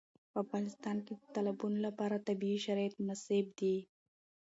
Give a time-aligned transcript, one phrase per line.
[0.31, 3.75] په افغانستان کې د تالابونو لپاره طبیعي شرایط مناسب دي.